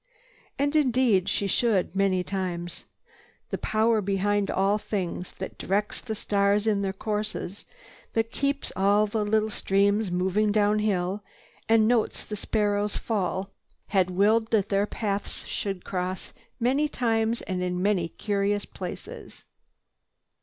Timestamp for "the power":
3.51-4.01